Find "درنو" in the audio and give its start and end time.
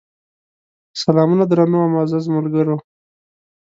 1.51-1.77